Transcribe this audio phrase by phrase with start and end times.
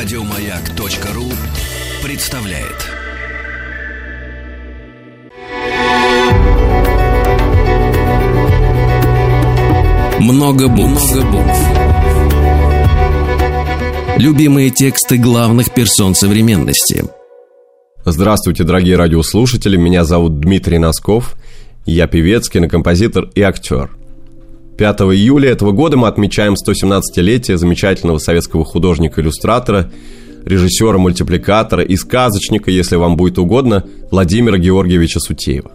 [0.00, 1.24] Радиомаяк.ру
[2.06, 2.86] представляет.
[10.20, 11.02] Много букв.
[14.18, 17.02] Любимые тексты главных персон современности.
[18.04, 19.76] Здравствуйте, дорогие радиослушатели.
[19.76, 21.34] Меня зовут Дмитрий Носков.
[21.86, 23.97] Я певец, кинокомпозитор и актер.
[24.78, 29.90] 5 июля этого года мы отмечаем 117-летие замечательного советского художника-иллюстратора,
[30.44, 35.72] режиссера, мультипликатора и сказочника, если вам будет угодно, Владимира Георгиевича Сутеева.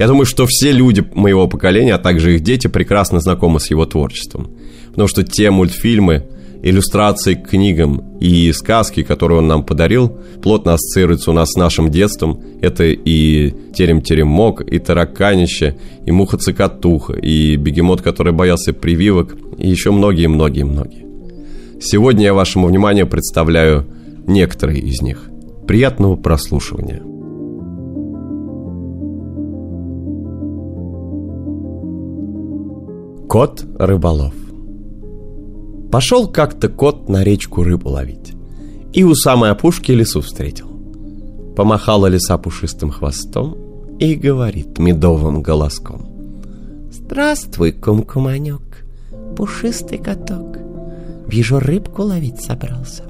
[0.00, 3.86] Я думаю, что все люди моего поколения, а также их дети, прекрасно знакомы с его
[3.86, 4.50] творчеством.
[4.88, 6.26] Потому что те мультфильмы,
[6.64, 11.90] иллюстрации к книгам и сказки, которые он нам подарил, плотно ассоциируются у нас с нашим
[11.90, 12.42] детством.
[12.62, 21.04] Это и терем-теремок, и тараканище, и муха-цикатуха, и бегемот, который боялся прививок, и еще многие-многие-многие.
[21.80, 23.86] Сегодня я вашему вниманию представляю
[24.26, 25.28] некоторые из них.
[25.66, 27.02] Приятного прослушивания.
[33.28, 34.43] Кот-рыболов
[35.94, 38.32] Пошел как-то кот на речку рыбу ловить.
[38.92, 40.66] И у самой опушки лесу встретил.
[41.54, 43.56] Помахала лиса пушистым хвостом
[44.00, 46.04] и говорит медовым голоском.
[46.90, 48.84] Здравствуй, кум-куманек,
[49.36, 50.58] пушистый каток.
[51.28, 53.04] Вижу, рыбку ловить собрался.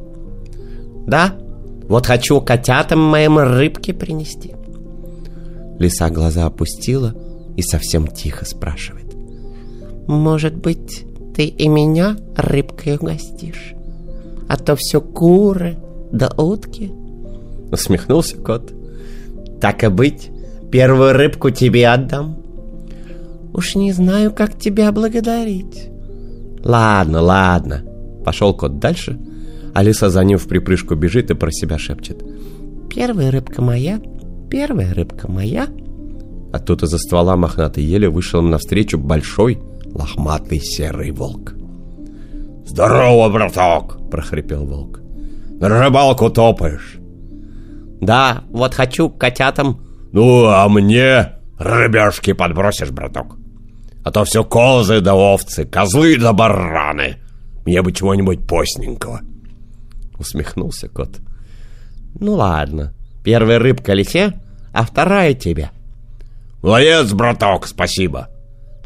[1.07, 1.39] Да,
[1.89, 4.53] вот хочу котятам моим рыбки принести.
[5.79, 7.15] Лиса глаза опустила
[7.57, 9.07] и совсем тихо спрашивает.
[10.07, 13.75] Может быть, ты и меня рыбкой угостишь.
[14.49, 15.77] А то все куры
[16.13, 16.93] да утки.
[17.73, 18.73] Усмехнулся кот.
[19.61, 20.31] Так и быть,
[20.71, 22.37] первую рыбку тебе отдам.
[23.53, 25.89] Уж не знаю, как тебя благодарить.
[26.63, 27.85] Ладно, ладно.
[28.25, 29.19] Пошел кот дальше,
[29.75, 32.23] а лиса за ним в припрыжку бежит и про себя шепчет.
[32.89, 34.01] Первая рыбка моя,
[34.51, 35.67] первая рыбка моя.
[36.53, 39.61] А тут из-за ствола мохнатой еле вышел им навстречу большой,
[39.95, 41.55] лохматый серый волк.
[42.67, 45.01] «Здорово, браток!»— прохрипел волк.
[45.61, 46.97] «На рыбалку топаешь?»
[48.01, 49.81] «Да, вот хочу к котятам».
[50.13, 53.37] «Ну, а мне рыбешки подбросишь, браток?
[54.05, 57.17] А то все козы да овцы, козлы да бараны.
[57.65, 59.21] Мне бы чего-нибудь постненького».
[60.19, 61.21] Усмехнулся кот.
[62.19, 64.35] «Ну ладно, первая рыбка лисе,
[64.73, 65.71] а вторая тебе».
[66.63, 68.29] «Молодец, браток, спасибо».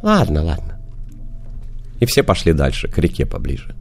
[0.02, 0.77] «Ладно, ладно
[2.00, 3.74] и все пошли дальше, к реке поближе.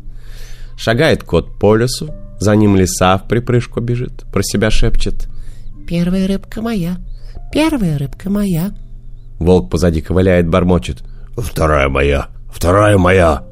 [0.77, 5.27] Шагает кот по лесу, за ним лиса в припрыжку бежит, про себя шепчет.
[5.87, 6.97] «Первая рыбка моя,
[7.51, 8.71] первая рыбка моя».
[9.39, 11.03] Волк позади ковыляет, бормочет.
[11.35, 13.43] «Вторая моя, вторая моя».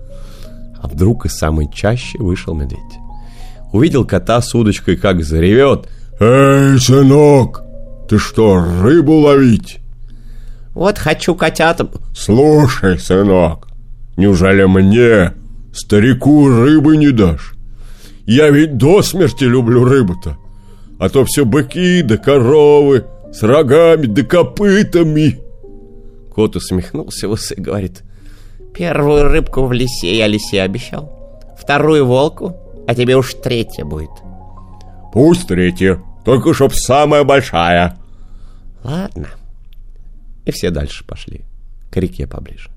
[0.81, 2.79] А вдруг из самой чаще вышел медведь.
[3.71, 5.87] Увидел кота с удочкой, как заревет.
[6.19, 7.63] «Эй, сынок,
[8.07, 9.79] ты что, рыбу ловить?»
[10.73, 13.64] «Вот хочу котятам...» «Слушай, сынок,
[14.17, 15.33] Неужели мне,
[15.73, 17.55] старику, рыбы не дашь?
[18.25, 20.37] Я ведь до смерти люблю рыбу-то.
[20.99, 25.39] А то все быки да коровы с рогами да копытами.
[26.33, 28.03] Кот усмехнулся в и говорит.
[28.73, 31.11] Первую рыбку в лесе я лисе обещал.
[31.57, 32.55] Вторую волку,
[32.87, 34.09] а тебе уж третья будет.
[35.13, 37.97] Пусть третья, только чтоб самая большая.
[38.83, 39.29] Ладно.
[40.45, 41.41] И все дальше пошли,
[41.89, 42.69] к реке поближе.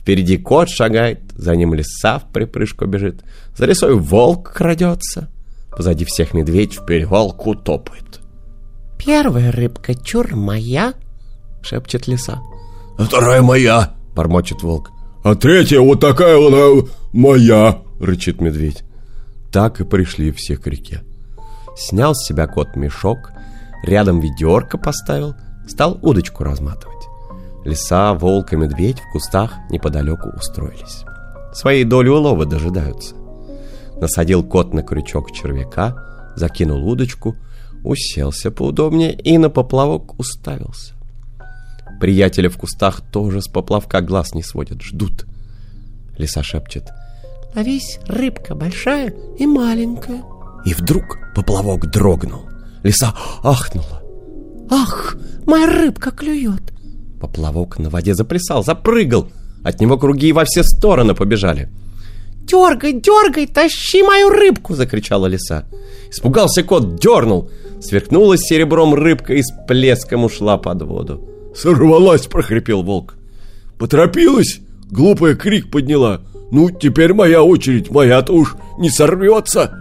[0.00, 3.22] Впереди кот шагает, за ним лиса в припрыжку бежит.
[3.56, 5.28] За лесой волк крадется.
[5.70, 8.20] Позади всех медведь в перевалку топает.
[8.98, 10.94] «Первая рыбка чур моя!»—
[11.62, 12.40] шепчет лиса.
[12.98, 14.90] «А вторая моя!»— бормочет волк.
[15.22, 18.84] «А третья вот такая она моя!»— рычит медведь.
[19.52, 21.02] Так и пришли все к реке.
[21.76, 23.32] Снял с себя кот мешок,
[23.84, 25.34] рядом ведерко поставил,
[25.68, 27.09] стал удочку разматывать.
[27.64, 31.04] Лиса, волк и медведь в кустах неподалеку устроились.
[31.52, 33.14] Своей доли улова дожидаются.
[34.00, 35.94] Насадил кот на крючок червяка,
[36.36, 37.36] закинул удочку,
[37.84, 40.94] уселся поудобнее и на поплавок уставился.
[42.00, 45.26] Приятели в кустах тоже с поплавка глаз не сводят, ждут.
[46.16, 46.90] Лиса шепчет.
[47.54, 50.22] «Ловись, рыбка большая и маленькая».
[50.64, 52.48] И вдруг поплавок дрогнул.
[52.82, 54.02] Лиса ахнула.
[54.70, 56.62] «Ах, моя рыбка клюет!»
[57.20, 59.28] Поплавок на воде заплясал, запрыгал.
[59.62, 61.68] От него круги во все стороны побежали.
[62.42, 65.66] «Дергай, дергай, тащи мою рыбку!»— закричала лиса.
[66.10, 67.50] Испугался кот, дернул.
[67.80, 71.28] Сверкнула серебром рыбка и с плеском ушла под воду.
[71.54, 73.16] «Сорвалась!»— прохрипел волк.
[73.78, 76.22] «Поторопилась!»— глупая крик подняла.
[76.50, 79.76] «Ну, теперь моя очередь, моя-то уж не сорвется!»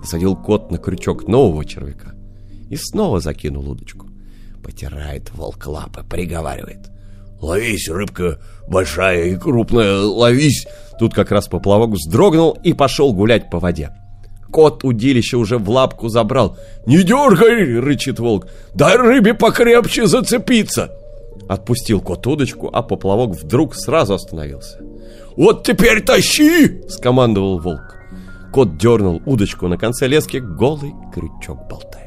[0.00, 2.14] Посадил кот на крючок нового червяка
[2.70, 4.05] и снова закинул удочку.
[4.66, 6.90] Потирает волк лапы, приговаривает.
[7.40, 10.66] Ловись, рыбка большая и крупная, ловись.
[10.98, 13.92] Тут как раз поплавок вздрогнул и пошел гулять по воде.
[14.50, 16.58] Кот удилище уже в лапку забрал.
[16.84, 18.48] «Не дергай!»— рычит волк.
[18.74, 20.90] «Дай рыбе покрепче зацепиться!»
[21.48, 24.80] Отпустил кот удочку, а поплавок вдруг сразу остановился.
[25.36, 27.94] «Вот теперь тащи!»— скомандовал волк.
[28.52, 32.05] Кот дернул удочку, на конце лески голый крючок болтается.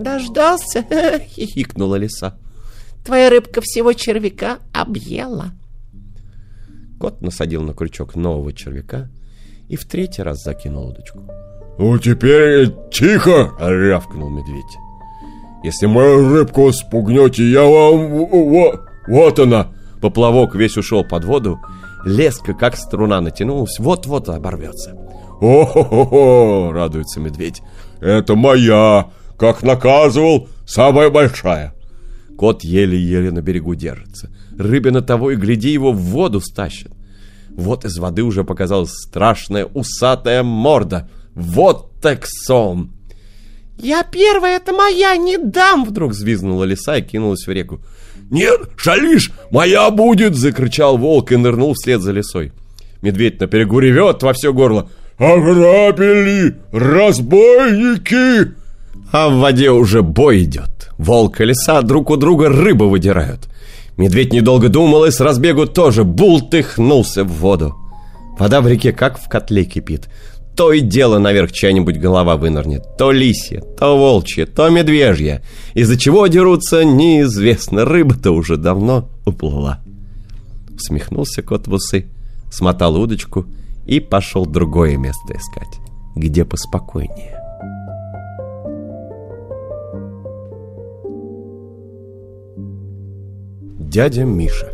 [0.00, 0.82] «Дождался?»—
[1.28, 2.38] хихикнула лиса.
[3.04, 5.52] «Твоя рыбка всего червяка объела».
[6.98, 9.10] Кот насадил на крючок нового червяка
[9.68, 11.20] и в третий раз закинул удочку.
[11.78, 14.78] «Ну, теперь тихо!»— рявкнул медведь.
[15.64, 18.26] «Если мою рыбку спугнете, я вам...
[18.26, 19.68] Вот, вот она!»
[20.00, 21.60] Поплавок весь ушел под воду,
[22.06, 24.96] леска, как струна, натянулась, вот-вот оборвется.
[25.42, 27.60] «О-хо-хо-хо!»— радуется медведь.
[28.00, 29.10] «Это моя!
[29.40, 31.72] Как наказывал, самая большая!»
[32.36, 34.28] Кот еле-еле на берегу держится.
[34.58, 36.92] Рыбина того и гляди его в воду стащит.
[37.48, 41.08] Вот из воды уже показалась страшная усатая морда.
[41.34, 42.92] Вот так сон!
[43.78, 47.80] «Я первая, это моя, не дам!» Вдруг взвизгнула лиса и кинулась в реку.
[48.30, 52.52] «Нет, шалишь, моя будет!» Закричал волк и нырнул вслед за лисой.
[53.00, 54.90] Медведь на берегу ревет во все горло.
[55.16, 56.56] «Ограбили!
[56.72, 58.59] Разбойники!»
[59.12, 60.90] А в воде уже бой идет.
[60.98, 63.48] Волк и лиса друг у друга рыбу выдирают.
[63.96, 67.74] Медведь недолго думал и с разбегу тоже бултыхнулся в воду.
[68.38, 70.08] Вода в реке как в котле кипит.
[70.56, 72.96] То и дело наверх чья-нибудь голова вынырнет.
[72.96, 75.42] То лисья, то волчья, то медвежья.
[75.74, 77.84] Из-за чего дерутся, неизвестно.
[77.84, 79.80] Рыба-то уже давно уплыла.
[80.74, 82.06] Усмехнулся кот в усы,
[82.50, 83.46] смотал удочку
[83.86, 85.78] и пошел другое место искать,
[86.14, 87.39] где поспокойнее.
[93.90, 94.68] Дядя Миша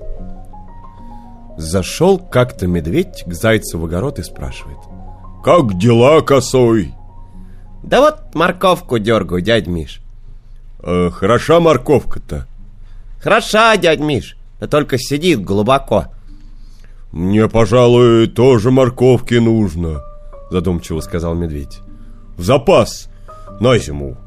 [1.57, 4.77] Зашел как-то медведь к зайцу в огород и спрашивает
[5.43, 6.93] «Как дела, косой?»
[7.83, 10.03] «Да вот морковку дергаю, дядь Миш».
[10.83, 12.47] э, «Хороша морковка-то?»
[13.19, 16.09] «Хороша, дядь Миш, да только сидит глубоко».
[17.11, 20.03] «Мне, пожалуй, тоже морковки нужно»,
[20.51, 21.79] задумчиво сказал медведь.
[22.37, 23.09] «В запас,
[23.61, 24.19] на зиму».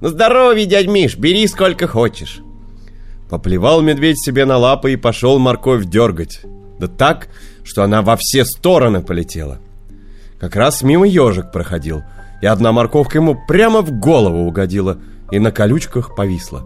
[0.00, 2.40] «На здоровье, дядь Миш, бери сколько хочешь».
[3.28, 6.40] Поплевал медведь себе на лапы и пошел морковь дергать.
[6.78, 7.28] Да так,
[7.64, 9.58] что она во все стороны полетела.
[10.40, 12.02] Как раз мимо ежик проходил,
[12.40, 14.98] и одна морковка ему прямо в голову угодила
[15.30, 16.64] и на колючках повисла.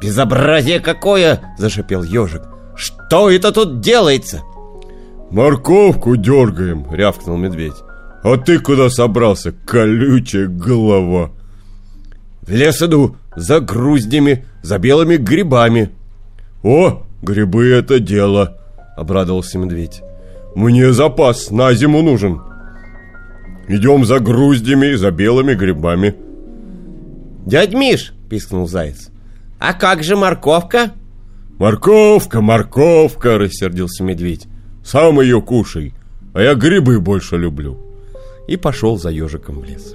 [0.00, 2.42] «Безобразие какое!»– зашипел ежик.
[2.74, 4.42] «Что это тут делается?»
[5.30, 7.74] «Морковку дергаем!»– рявкнул медведь.
[8.22, 11.30] «А ты куда собрался, колючая голова?»
[12.42, 15.90] «В лес иду, за груздями, за белыми грибами».
[16.62, 18.58] «О, грибы это дело!»–
[18.96, 20.02] обрадовался медведь.
[20.54, 22.40] «Мне запас на зиму нужен.
[23.68, 26.16] Идем за груздями и за белыми грибами».
[27.44, 29.10] «Дядь Миш!»– пискнул заяц.
[29.58, 30.92] «А как же морковка?»
[31.58, 34.46] «Морковка, морковка!»– рассердился медведь.
[34.84, 35.94] «Сам ее кушай,
[36.34, 37.78] а я грибы больше люблю».
[38.46, 39.94] И пошел за ежиком в лес.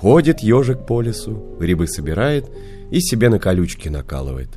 [0.00, 2.46] Ходит ежик по лесу, грибы собирает
[2.90, 4.48] и себе на колючки накалывает.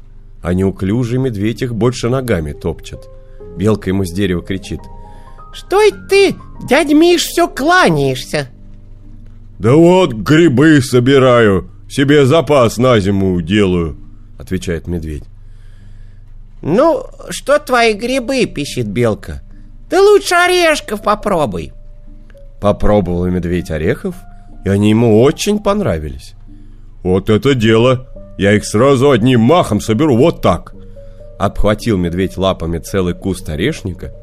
[0.42, 3.10] А неуклюжий медведь их больше ногами топчет.
[3.58, 4.80] Белка ему с дерева кричит.
[5.52, 6.36] «Что это ты,
[6.68, 8.50] дядя Миш, все кланяешься?»
[9.60, 13.98] «Да вот грибы собираю, себе запас на зиму делаю»,
[14.40, 15.26] отвечает медведь.
[16.62, 19.42] «Ну, что твои грибы?»– пищит белка.
[19.90, 21.74] «Ты лучше орешков попробуй».
[22.62, 24.16] Попробовал медведь орехов,
[24.64, 26.34] и они ему очень понравились.
[27.04, 28.08] «Вот это дело!
[28.38, 30.74] Я их сразу одним махом соберу вот так!»
[31.38, 34.14] Обхватил медведь лапами целый куст орешника,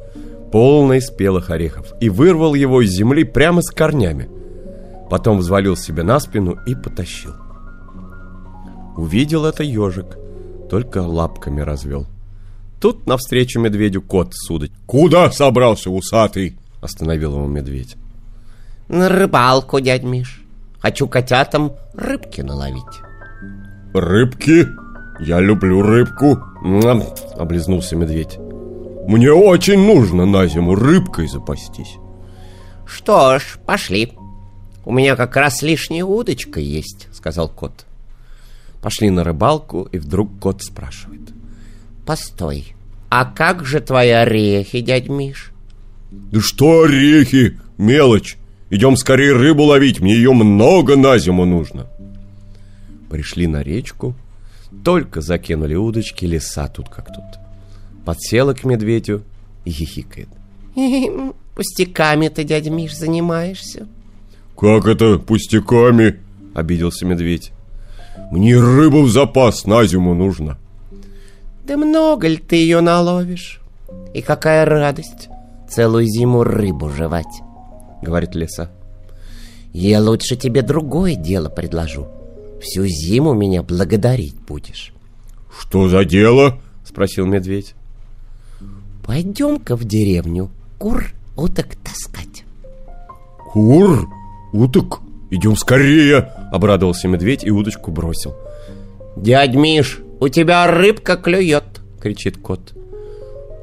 [0.50, 4.28] полный спелых орехов, и вырвал его из земли прямо с корнями.
[5.11, 7.35] Потом взвалил себе на спину и потащил.
[8.97, 10.16] Увидел это ежик,
[10.70, 12.06] только лапками развел.
[12.80, 14.70] Тут навстречу медведю кот судать.
[14.87, 17.97] «Куда собрался, усатый?» Остановил его медведь.
[18.90, 20.42] «На рыбалку, дядь Миш.
[20.80, 22.82] Хочу котятам рыбки наловить».
[23.94, 24.66] «Рыбки?
[25.20, 27.04] Я люблю рыбку!» Мам,
[27.37, 28.37] Облизнулся медведь.
[29.06, 31.99] «Мне очень нужно на зиму рыбкой запастись».
[32.85, 34.12] «Что ж, пошли.
[34.85, 37.87] У меня как раз лишняя удочка есть»,— сказал кот.
[38.82, 41.30] Пошли на рыбалку, и вдруг кот спрашивает.
[42.04, 42.75] «Постой,
[43.09, 45.52] а как же твои орехи, дядь Миш?»
[46.11, 47.61] «Да что орехи?
[47.78, 48.37] Мелочь.
[48.71, 51.87] Идем скорее рыбу ловить, мне ее много на зиму нужно.
[53.11, 54.15] Пришли на речку,
[54.85, 57.41] только закинули удочки, лиса тут как тут.
[58.05, 59.23] Подсела к медведю
[59.65, 60.29] и хихикает.
[61.55, 63.89] Пустяками ты, дядя Миш, занимаешься.
[64.57, 66.21] Как это пустяками?
[66.55, 67.53] Обиделся медведь.
[68.31, 70.59] Мне рыбу в запас на зиму нужно.
[71.65, 73.61] Да много ли ты ее наловишь?
[74.15, 75.29] И какая радость
[75.69, 77.43] целую зиму рыбу жевать,
[78.02, 78.71] говорит лиса.
[79.73, 82.09] Я лучше тебе другое дело предложу.
[82.61, 84.92] Всю зиму меня благодарить будешь.
[85.59, 86.59] Что за дело?
[86.85, 87.75] Спросил медведь.
[89.07, 92.45] Пойдем-ка в деревню кур уток таскать.
[93.52, 94.09] Кур?
[94.52, 95.00] Уток?
[95.30, 96.19] Идем скорее!
[96.52, 98.35] Обрадовался медведь и удочку бросил.
[99.16, 102.73] Дядь Миш, у тебя рыбка клюет, кричит кот.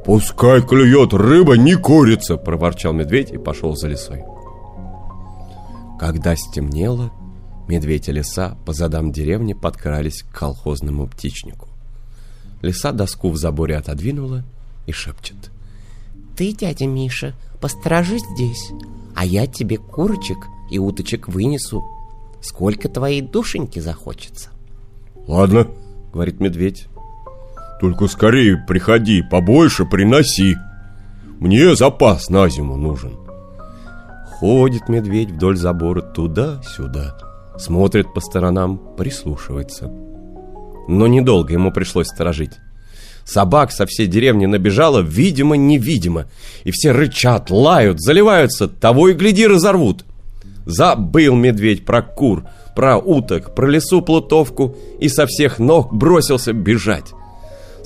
[0.08, 4.24] Пускай клюет, рыба не курица, проворчал медведь и пошел за лесой.
[6.00, 7.12] Когда стемнело,
[7.68, 11.68] медведь и лиса по задам деревни подкрались к колхозному птичнику.
[12.62, 14.46] Лиса доску в заборе отодвинула
[14.86, 15.52] и шепчет.
[16.38, 18.72] Ты, дядя Миша, посторожи здесь,
[19.14, 20.38] а я тебе курочек
[20.72, 21.84] и уточек вынесу.
[22.42, 24.52] Сколько твоей душеньки захочется.
[25.28, 25.68] Ладно,
[26.14, 26.88] говорит медведь.
[27.80, 30.58] Только скорее приходи, побольше приноси.
[31.40, 33.14] Мне запас на зиму нужен.
[34.40, 37.18] Ходит медведь вдоль забора туда-сюда,
[37.58, 39.92] смотрит по сторонам, прислушивается.
[40.88, 42.54] Но недолго ему пришлось сторожить.
[43.26, 46.28] Собак со всей деревни набежало, видимо-невидимо,
[46.64, 50.06] и все рычат, лают, заливаются, того и гляди разорвут.
[50.66, 57.14] Забыл медведь про кур, про уток, про лесу плутовку и со всех ног бросился бежать.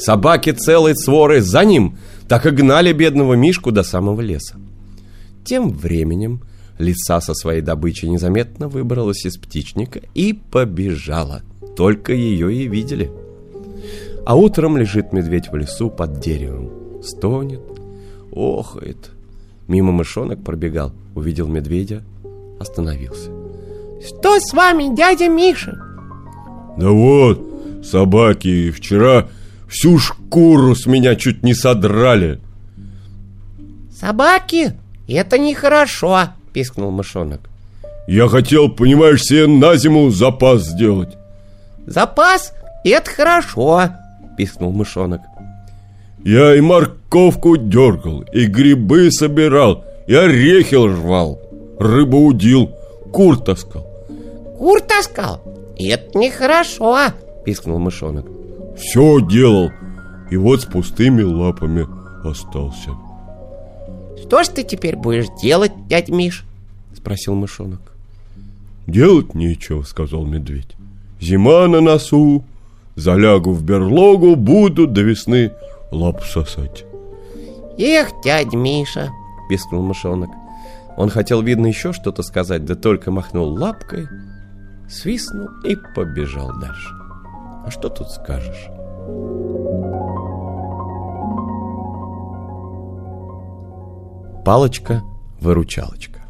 [0.01, 1.96] Собаки целой своры за ним
[2.27, 4.55] так и гнали бедного Мишку до самого леса.
[5.46, 6.41] Тем временем
[6.79, 11.43] лиса со своей добычей незаметно выбралась из птичника и побежала.
[11.77, 13.12] Только ее и видели.
[14.25, 17.03] А утром лежит медведь в лесу под деревом.
[17.03, 17.62] Стонет,
[18.31, 19.12] охает.
[19.67, 22.01] Мимо мышонок пробегал, увидел медведя,
[22.60, 23.29] остановился.
[24.03, 25.79] Что с вами, дядя Миша?
[26.77, 27.39] Да вот,
[27.84, 29.27] собаки вчера
[29.72, 32.40] всю шкуру с меня чуть не содрали.
[33.98, 34.74] Собаки?
[35.08, 37.50] Это нехорошо, пискнул мышонок.
[38.08, 41.16] Я хотел, понимаешь, себе на зиму запас сделать.
[41.86, 42.54] Запас?
[42.84, 43.90] Это хорошо,
[44.38, 45.22] пискнул мышонок.
[46.24, 51.40] Я и морковку дергал, и грибы собирал, и орехи жвал,
[51.80, 52.72] рыбу удил,
[53.12, 53.88] кур таскал.
[54.58, 55.42] Кур таскал?
[55.80, 57.00] Это нехорошо,
[57.46, 58.40] пискнул мышонок.
[58.81, 59.71] Все делал,
[60.31, 61.88] и вот с пустыми лапами
[62.27, 62.89] остался.
[64.17, 66.45] Что ж ты теперь будешь делать, дядь Миш?
[66.95, 67.79] Спросил мышонок.
[68.88, 70.75] Делать нечего, сказал медведь.
[71.19, 72.43] Зима на носу,
[72.95, 75.51] залягу в берлогу, буду до весны
[75.91, 76.83] лапу сосать.
[77.77, 79.09] Эх, дядь Миша,
[79.47, 80.31] пискнул мышонок.
[80.97, 84.07] Он хотел, видно, еще что-то сказать, да только махнул лапкой,
[84.89, 87.00] свистнул и побежал дальше.
[87.65, 88.68] А что тут скажешь?
[94.44, 96.22] Палочка-выручалочка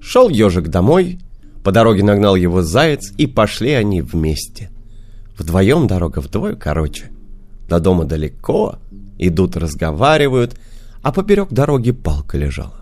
[0.00, 1.18] Шел ежик домой,
[1.64, 4.70] по дороге нагнал его заяц, и пошли они вместе.
[5.36, 7.10] Вдвоем дорога вдвое короче.
[7.68, 8.76] До дома далеко,
[9.18, 10.56] идут разговаривают,
[11.02, 12.80] а поперек дороги палка лежала.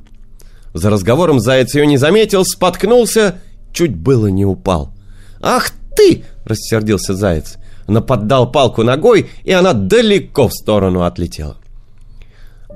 [0.72, 3.40] За разговором заяц ее не заметил, споткнулся,
[3.72, 4.92] чуть было не упал.
[5.40, 7.56] «Ах ты!»— рассердился заяц.
[7.88, 11.56] Наподдал палку ногой, и она далеко в сторону отлетела.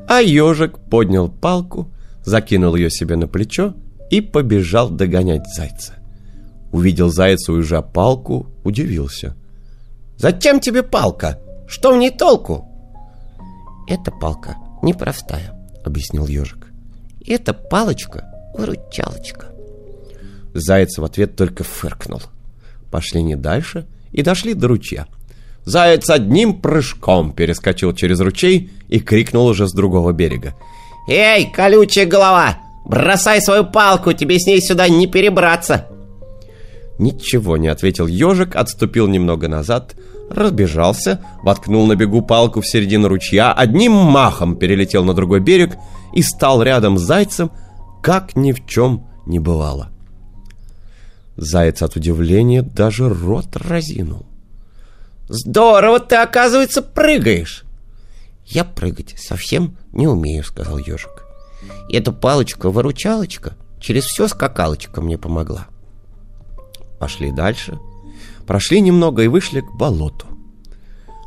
[0.08, 1.90] А ежик поднял палку,
[2.24, 3.74] закинул ее себе на плечо
[4.10, 5.94] и побежал догонять зайца.
[6.72, 9.36] Увидел заяц, уезжа палку, удивился.
[10.16, 11.40] «Зачем тебе палка?
[11.66, 12.68] Что в ней толку?»
[13.88, 16.72] «Эта палка непростая»,— объяснил ежик.
[17.26, 19.46] «Это палочка-выручалочка».
[20.54, 22.20] Заяц в ответ только фыркнул.
[22.90, 25.06] Пошли не дальше и дошли до ручья.
[25.64, 30.54] Заяц одним прыжком перескочил через ручей и крикнул уже с другого берега.
[31.08, 32.58] «Эй, колючая голова!
[32.86, 35.86] Бросай свою палку, тебе с ней сюда не перебраться!»
[36.98, 39.94] Ничего не ответил ежик, отступил немного назад,
[40.30, 45.76] разбежался, воткнул на бегу палку в середину ручья, одним махом перелетел на другой берег
[46.14, 47.50] и стал рядом с зайцем,
[48.02, 49.90] как ни в чем не бывало.
[51.40, 54.26] Заяц от удивления даже рот разинул.
[55.28, 57.64] «Здорово ты, оказывается, прыгаешь!»
[58.44, 61.24] «Я прыгать совсем не умею»,— сказал ежик.
[61.88, 65.66] «Эту палочку-выручалочка Через все скакалочка мне помогла.
[66.98, 67.78] Пошли дальше.
[68.46, 70.26] Прошли немного и вышли к болоту.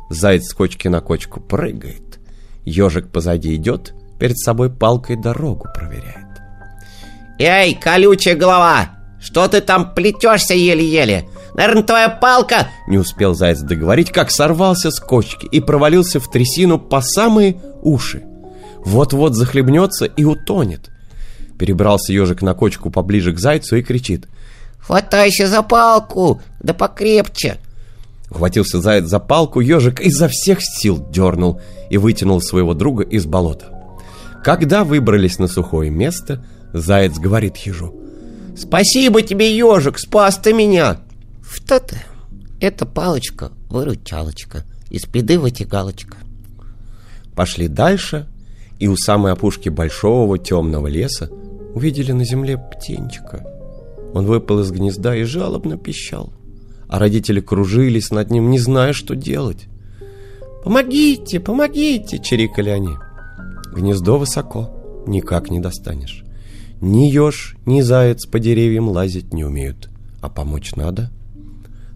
[0.08, 2.20] Заяц с кочки на кочку прыгает.
[2.64, 6.24] Ежик позади идет, перед собой палкой дорогу проверяет.
[7.38, 8.90] «Эй, колючая голова!
[9.24, 11.26] Что ты там плетешься еле-еле?
[11.54, 16.78] Наверное, твоя палка...» Не успел заяц договорить, как сорвался с кочки и провалился в трясину
[16.78, 18.22] по самые уши.
[18.84, 20.90] Вот-вот захлебнется и утонет.
[21.58, 24.28] Перебрался ежик на кочку поближе к зайцу и кричит.
[24.78, 27.56] «Хватайся за палку, да покрепче!»
[28.30, 33.70] Ухватился заяц за палку, ежик изо всех сил дернул и вытянул своего друга из болота.
[34.44, 38.03] Когда выбрались на сухое место, заяц говорит ежу.
[38.56, 41.00] «Спасибо тебе, ежик, спас ты меня!»
[41.48, 41.96] «Что ты?
[42.60, 46.16] Это палочка, выручалочка, из беды вытягалочка».
[47.34, 48.26] Пошли дальше,
[48.78, 51.28] и у самой опушки большого темного леса
[51.74, 53.44] увидели на земле птенчика.
[54.14, 56.32] Он выпал из гнезда и жалобно пищал,
[56.88, 59.66] а родители кружились над ним, не зная, что делать.
[60.62, 62.96] «Помогите, помогите!»— чирикали они.
[63.74, 66.23] Гнездо высоко, никак не достанешь.
[66.84, 69.88] Ни еж, ни заяц по деревьям лазить не умеют,
[70.20, 71.10] а помочь надо.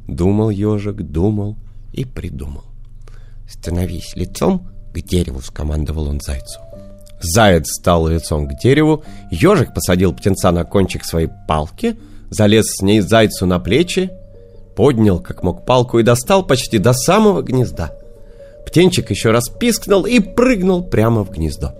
[0.06, 1.56] Думал ежик, думал
[1.92, 2.64] и придумал.
[3.46, 6.60] «Становись лицом к дереву!»— скомандовал он зайцу.
[7.20, 11.98] Заяц стал лицом к дереву, ежик посадил птенца на кончик своей палки,
[12.30, 14.10] залез с ней зайцу на плечи,
[14.74, 17.92] поднял как мог палку и достал почти до самого гнезда.
[18.66, 21.74] Птенчик еще раз пискнул и прыгнул прямо в гнездо.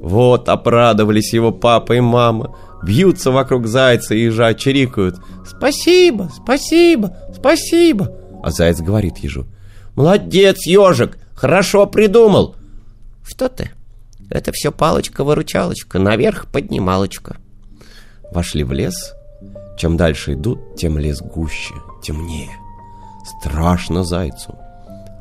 [0.00, 5.16] Вот обрадовались его папа и мама, бьются вокруг зайца и ежа, чирикают.
[5.46, 8.12] «Спасибо, спасибо, спасибо!»
[8.42, 9.46] А заяц говорит ежу.
[9.94, 12.54] «Молодец, ежик, хорошо придумал!»
[13.26, 13.70] «Что ты?»
[14.30, 17.38] Это все палочка-выручалочка, наверх поднималочка.
[18.30, 19.14] Вошли в лес.
[19.78, 22.50] Чем дальше идут, тем лес гуще, темнее.
[23.24, 24.58] Страшно зайцу.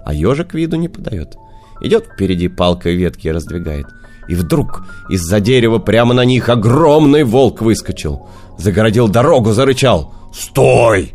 [0.06, 1.38] А ежик виду не подает.
[1.80, 3.88] Идет впереди палкой ветки раздвигает.
[4.28, 8.28] И вдруг из-за дерева прямо на них огромный волк выскочил.
[8.58, 10.14] Загородил дорогу, зарычал.
[10.34, 11.14] «Стой!»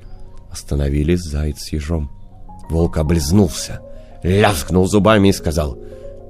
[0.51, 2.11] Остановились заяц с ежом.
[2.68, 3.81] Волк облизнулся,
[4.22, 5.79] лязгнул зубами и сказал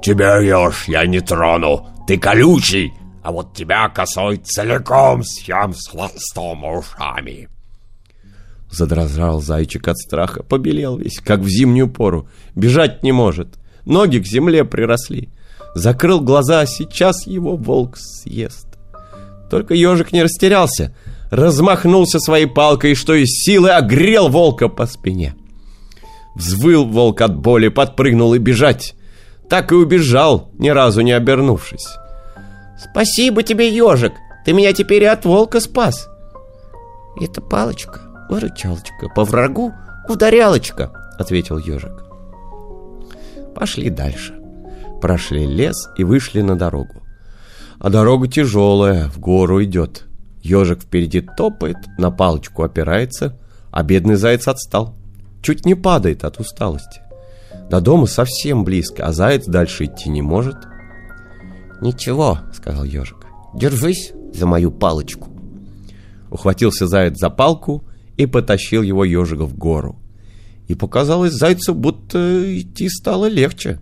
[0.02, 2.92] Тебя, ешь, я не трону, ты колючий,
[3.22, 7.48] а вот тебя, косой, целиком съем с хвостом ушами.
[8.68, 12.26] Задрожал зайчик от страха, побелел весь, как в зимнюю пору.
[12.56, 15.28] Бежать не может, ноги к земле приросли.
[15.74, 18.66] Закрыл глаза, сейчас его волк съест.
[19.50, 20.94] Только ежик не растерялся,
[21.30, 25.34] размахнулся своей палкой и что из силы огрел волка по спине.
[26.34, 28.94] Взвыл волк от боли, подпрыгнул и бежать
[29.52, 31.86] так и убежал, ни разу не обернувшись.
[32.78, 34.14] «Спасибо тебе, ежик,
[34.46, 36.08] ты меня теперь и от волка спас!»
[37.20, 39.74] «Это палочка, выручалочка, по врагу
[40.08, 41.92] ударялочка»,— ответил ежик.
[43.54, 44.41] Пошли дальше.
[45.02, 47.02] Прошли лес и вышли на дорогу.
[47.80, 50.04] А дорога тяжелая, в гору идет.
[50.42, 53.36] Ежик впереди топает, на палочку опирается,
[53.72, 54.94] а бедный заяц отстал.
[55.42, 57.00] Чуть не падает от усталости.
[57.68, 60.56] До дома совсем близко, а заяц дальше идти не может.
[61.80, 65.28] «Ничего»,— сказал ежик,— «держись за мою палочку».
[66.30, 67.82] Ухватился заяц за палку
[68.16, 69.96] и потащил его ежика в гору.
[70.68, 73.80] И показалось зайцу, будто идти стало легче.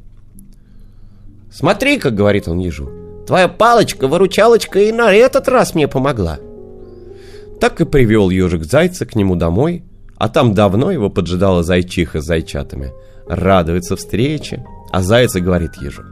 [1.51, 2.91] «Смотри, как говорит он ежу,
[3.27, 6.39] твоя палочка-выручалочка и на этот раз мне помогла».
[7.61, 9.85] Так и привел ежик зайца к нему домой,
[10.17, 12.93] а там давно его поджидала зайчиха с зайчатами—
[13.31, 16.03] радуется встрече, а зайца говорит ежу.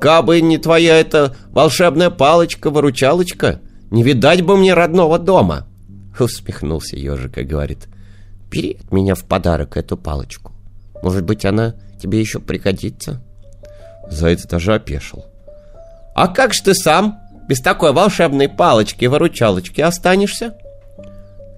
[0.00, 5.66] «Кабы не твоя эта волшебная палочка-выручалочка, не видать бы мне родного дома!»
[6.18, 7.88] Усмехнулся ежик и говорит.
[8.50, 10.52] «Бери от меня в подарок эту палочку.
[11.02, 13.22] Может быть, она тебе еще пригодится?»
[14.10, 15.24] Заяц даже опешил.
[16.14, 20.54] «А как же ты сам без такой волшебной палочки-выручалочки останешься?»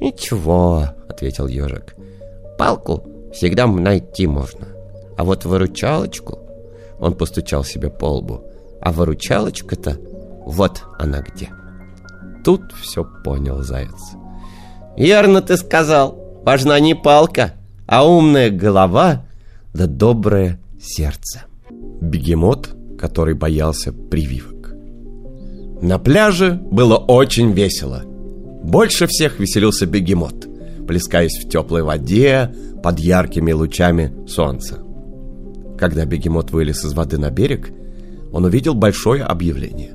[0.00, 1.94] «Ничего»,— ответил ежик.
[2.58, 4.66] «Палку всегда найти можно.
[5.16, 6.40] А вот выручалочку...
[7.00, 8.42] Он постучал себе по лбу.
[8.80, 9.98] А выручалочка-то
[10.44, 11.48] вот она где.
[12.44, 14.16] Тут все понял заяц.
[14.96, 16.18] Верно ты сказал.
[16.42, 17.52] Важна не палка,
[17.86, 19.24] а умная голова
[19.74, 21.42] да доброе сердце.
[21.70, 24.74] Бегемот, который боялся прививок.
[25.80, 28.02] На пляже было очень весело.
[28.62, 30.48] Больше всех веселился бегемот,
[30.86, 32.52] плескаясь в теплой воде,
[32.82, 34.78] под яркими лучами солнца.
[35.78, 37.70] Когда бегемот вылез из воды на берег,
[38.32, 39.94] он увидел большое объявление.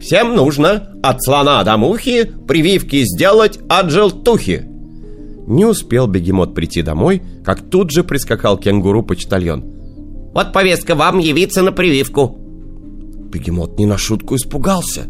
[0.00, 4.66] Всем нужно от слона до мухи прививки сделать от желтухи.
[5.46, 9.64] Не успел бегемот прийти домой, как тут же прискакал кенгуру-почтальон.
[10.34, 12.36] Вот повестка вам явиться на прививку.
[13.32, 15.06] Бегемот не на шутку испугался.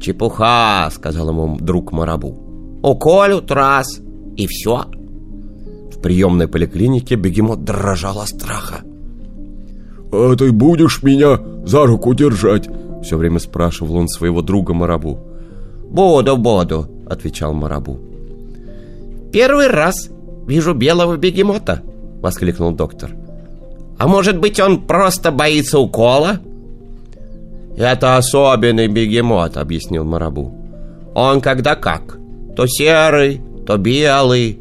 [0.00, 2.78] Чепуха, сказал ему друг Марабу.
[2.82, 4.00] Уколют раз,
[4.36, 4.84] и все.
[5.92, 8.82] В приемной поликлинике бегемот дрожал от страха.
[10.12, 12.68] «А ты будешь меня за руку держать?»
[13.02, 15.18] Все время спрашивал он своего друга Марабу.
[15.90, 17.98] «Буду, буду»,— отвечал Марабу.
[19.32, 20.08] «Первый раз
[20.46, 21.82] вижу белого бегемота»,—
[22.22, 23.17] воскликнул доктор.
[23.98, 26.40] «А может быть, он просто боится укола?»
[27.76, 30.52] «Это особенный бегемот»,— объяснил Марабу.
[31.14, 32.18] «Он когда как,
[32.56, 34.60] то серый, то белый,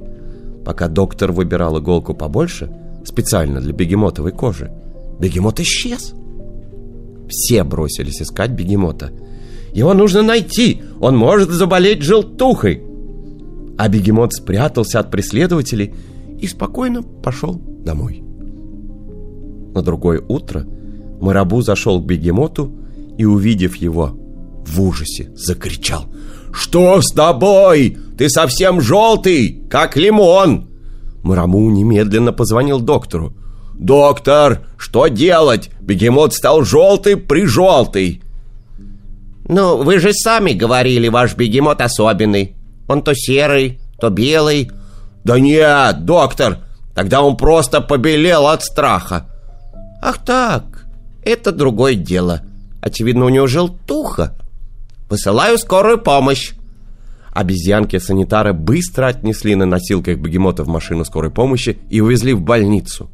[0.67, 2.69] Пока доктор выбирал иголку побольше,
[3.05, 4.69] специально для бегемотовой кожи,
[5.17, 6.13] бегемот исчез.
[7.29, 9.13] Все бросились искать бегемота.
[9.71, 12.83] Его нужно найти, он может заболеть желтухой.
[13.77, 15.95] А бегемот спрятался от преследователей
[16.37, 18.26] и спокойно пошел домой.
[19.77, 20.65] На другое утро
[21.21, 22.71] Марабу зашел к бегемоту
[23.15, 24.17] и, увидев его,
[24.65, 26.07] в ужасе закричал
[26.51, 27.95] «Что с тобой?
[28.17, 30.67] Ты совсем желтый, как лимон!»
[31.21, 33.35] Мараму немедленно позвонил доктору.
[33.75, 35.69] «Доктор, что делать?
[35.79, 38.23] Бегемот стал желтый-прижелтый!»
[39.47, 42.55] «Ну, вы же сами говорили, ваш бегемот особенный.
[42.87, 44.71] Он то серый, то белый».
[45.23, 46.61] «Да нет, доктор,
[46.95, 49.27] тогда он просто побелел от страха».
[50.07, 50.87] «Ах так,
[51.21, 52.41] это другое дело.
[52.79, 54.37] Очевидно, у него желтуха.
[55.09, 56.53] Посылаю скорую помощь.
[57.33, 63.09] Обезьянки-санитары быстро отнесли на носилках бегемота в машину скорой помощи и увезли в больницу.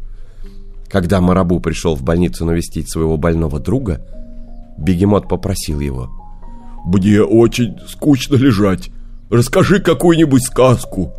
[0.88, 4.00] Когда Марабу пришел в больницу навестить своего больного друга,
[4.78, 6.12] бегемот попросил его.
[6.86, 8.92] «Мне очень скучно лежать.
[9.32, 11.12] Расскажи какую-нибудь сказку».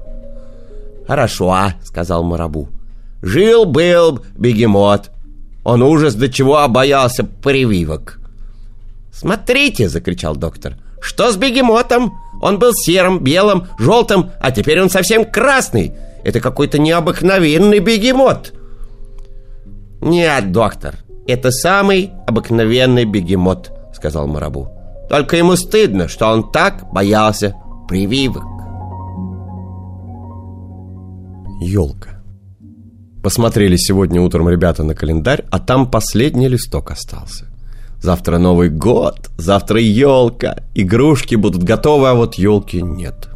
[1.09, 2.69] «Хорошо», а»,— сказал Марабу.
[3.23, 5.11] «Жил-был бегемот.
[5.64, 8.20] Он ужас до чего боялся прививок».
[9.12, 10.77] «Смотрите!»— закричал доктор.
[11.00, 12.14] «Что с бегемотом?
[12.42, 15.94] Он был серым, белым, желтым, а теперь он совсем красный.
[16.24, 18.53] Это какой-то необыкновенный бегемот!»
[20.00, 20.96] «Нет, доктор,
[21.27, 24.68] это самый обыкновенный бегемот»,— сказал Марабу.
[25.09, 27.55] «Только ему стыдно, что он так боялся
[27.88, 28.44] прививок».
[31.61, 32.13] Елка.
[33.25, 37.47] Посмотрели сегодня утром ребята на календарь, а там последний листок остался.
[37.99, 40.59] Завтра Новый год, завтра елка.
[40.75, 43.31] Игрушки будут готовы, а вот елки нет.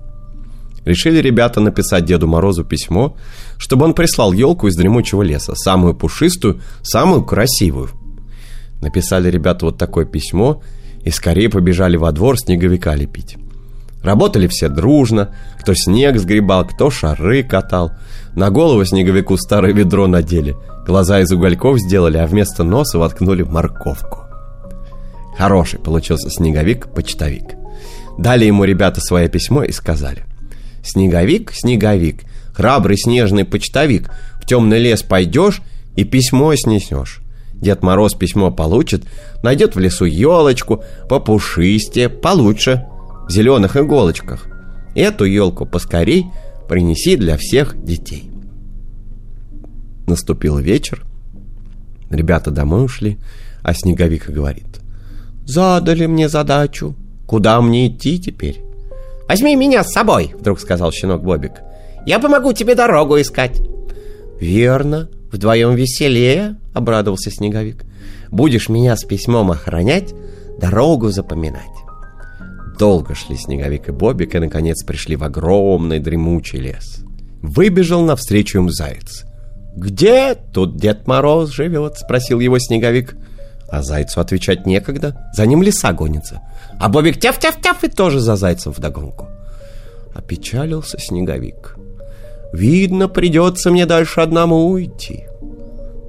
[0.84, 3.16] Решили ребята написать Деду Морозу письмо,
[3.56, 7.88] чтобы он прислал елку из дремучего леса, самую пушистую, самую красивую.
[8.82, 10.62] Написали ребята вот такое письмо
[11.02, 13.38] и скорее побежали во двор снеговика лепить.
[14.02, 17.92] Работали все дружно, кто снег сгребал, кто шары катал.
[18.34, 20.56] На голову снеговику старое ведро надели,
[20.86, 24.24] глаза из угольков сделали, а вместо носа воткнули морковку.
[25.36, 27.56] Хороший получился снеговик-почтовик.
[28.18, 30.24] Дали ему ребята свое письмо и сказали.
[30.82, 35.60] «Снеговик, снеговик, храбрый снежный почтовик, в темный лес пойдешь
[35.96, 37.20] и письмо снесешь.
[37.54, 39.04] Дед Мороз письмо получит,
[39.42, 42.86] найдет в лесу елочку, попушистее, получше,
[43.30, 44.46] зеленых иголочках.
[44.94, 46.26] Эту елку поскорей
[46.68, 48.30] принеси для всех детей».
[50.06, 51.04] Наступил вечер,
[52.10, 53.18] ребята домой ушли,
[53.62, 54.80] а Снеговик говорит–
[55.48, 56.94] Задали мне задачу.
[57.26, 58.62] Куда мне идти теперь?
[59.26, 61.62] Возьми меня с собой, вдруг сказал щенок Бобик.
[62.04, 63.58] Я помогу тебе дорогу искать.
[64.38, 67.86] Верно, вдвоем веселее, обрадовался Снеговик.
[68.30, 70.12] Будешь меня с письмом охранять,
[70.60, 71.64] дорогу запоминать.
[72.78, 77.00] Долго шли Снеговик и Бобик и, наконец, пришли в огромный дремучий лес.
[77.42, 79.24] Выбежал навстречу им заяц.
[79.74, 83.16] «Где тут Дед Мороз живет?»— спросил его Снеговик.
[83.68, 86.40] А зайцу отвечать некогда, за ним лиса гонится.
[86.78, 89.28] А Бобик тяф-тяф-тяф и тоже за зайцем вдогонку.
[90.14, 91.76] Опечалился снеговик.
[92.52, 95.26] Видно, придется мне дальше одному уйти.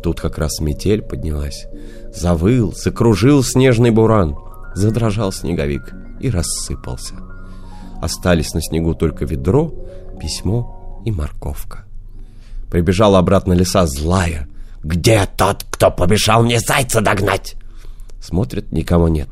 [0.01, 1.65] Тут как раз метель поднялась.
[2.13, 4.37] Завыл, закружил снежный буран.
[4.73, 7.15] Задрожал снеговик и рассыпался.
[8.01, 9.73] Остались на снегу только ведро,
[10.19, 11.85] письмо и морковка.
[12.69, 14.47] Прибежала обратно лиса злая,
[14.83, 17.55] «Где тот, кто побежал мне зайца догнать?»
[18.21, 19.29] Смотрит, никого нет.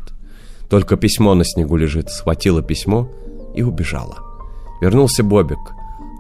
[0.69, 2.09] Только письмо на снегу лежит.
[2.09, 3.09] Схватила письмо
[3.55, 4.17] и убежала.
[4.81, 5.59] Вернулся Бобик.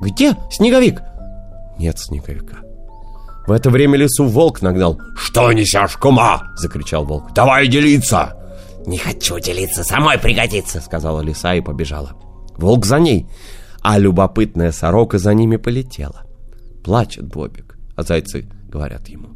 [0.01, 1.01] «Где снеговик?»
[1.77, 2.57] Нет снеговика.
[3.45, 4.99] В это время лесу волк нагнал.
[5.15, 7.33] «Что несешь, кума?»— закричал волк.
[7.33, 8.36] «Давай делиться!»
[8.87, 12.13] «Не хочу делиться, самой пригодится»,— сказала лиса и побежала.
[12.55, 13.27] Волк за ней,
[13.81, 16.23] а любопытная сорока за ними полетела.
[16.85, 19.27] Плачет Бобик, а зайцы говорят ему.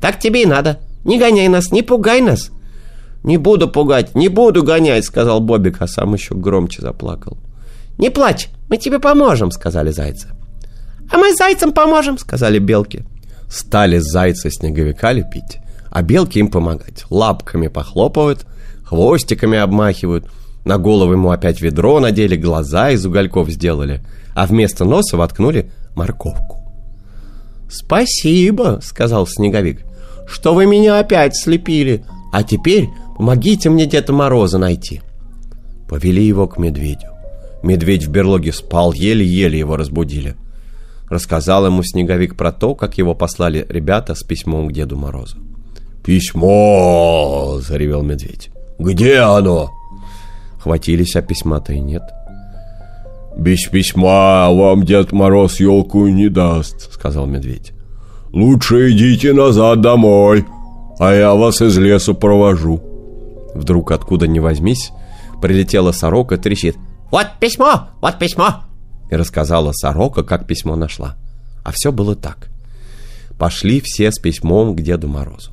[0.00, 2.50] «Так тебе и надо, не гоняй нас, не пугай нас».
[3.22, 7.36] «Не буду пугать, не буду гонять»,— сказал Бобик, а сам еще громче заплакал.
[7.98, 10.28] «Не плачь, мы тебе поможем»,— сказали зайцы.
[11.12, 13.04] «А мы зайцам поможем»,— сказали белки.
[13.50, 15.58] Стали зайцы снеговика лепить,
[15.90, 17.04] а белки им помогать.
[17.10, 18.46] Лапками похлопывают,
[18.86, 20.26] хвостиками обмахивают,
[20.64, 24.00] на голову ему опять ведро надели, глаза из угольков сделали,
[24.34, 26.62] а вместо носа воткнули морковку.
[27.68, 29.84] «Спасибо»,— сказал снеговик,—
[30.28, 35.02] «что вы меня опять слепили, а теперь помогите мне Деда Мороза найти».
[35.88, 37.08] Повели его к медведю.
[37.62, 40.34] Медведь в берлоге спал, еле-еле его разбудили.
[41.08, 45.38] Рассказал ему Снеговик про то, как его послали ребята с письмом к Деду Морозу.
[46.04, 48.50] «Письмо!»– заревел медведь.
[48.78, 49.70] «Где оно?»
[50.58, 52.02] Хватились, а письма-то и нет.
[53.36, 57.72] «Без письма вам Дед Мороз елку не даст»,– сказал медведь.
[58.32, 60.46] «Лучше идите назад домой,
[60.98, 62.82] а я вас из лесу провожу».
[63.54, 64.90] Вдруг откуда ни возьмись,
[65.40, 66.76] прилетела сорока, трещит.
[67.10, 67.88] «Вот письмо!
[68.00, 68.64] Вот письмо!»
[69.10, 71.16] И рассказала сорока, как письмо нашла.
[71.62, 72.48] А все было так.
[73.38, 75.52] Пошли все с письмом к Деду Морозу.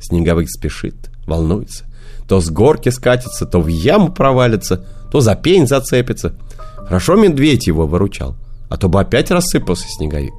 [0.00, 1.85] Снеговик спешит, волнуется.
[2.28, 6.34] То с горки скатится, то в яму провалится, то за пень зацепится.
[6.76, 8.36] Хорошо медведь его выручал,
[8.68, 10.34] а то бы опять рассыпался снеговик.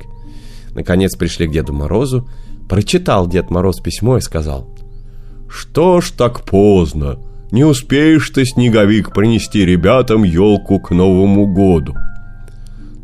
[0.72, 2.28] Наконец пришли к Деду Морозу,
[2.70, 4.70] прочитал Дед Мороз письмо и сказал,
[5.50, 7.20] «Что ж так поздно?
[7.52, 11.96] Не успеешь ты, снеговик, принести ребятам елку к Новому году.